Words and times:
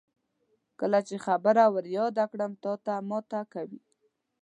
کله 0.79 0.99
چې 1.07 1.15
خبره 1.25 1.65
ور 1.73 1.85
یاده 1.97 2.25
کړم 2.31 2.51
تاته 2.63 2.93
ماته 3.09 3.41
کوي. 3.53 3.81